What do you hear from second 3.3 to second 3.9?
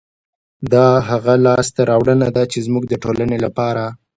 لپاره